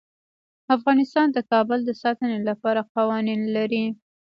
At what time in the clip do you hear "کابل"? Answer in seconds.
1.51-1.79